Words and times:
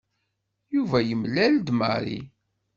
Yuba 0.73 0.99
yemlal-d 1.07 1.67
Mary. 1.79 2.19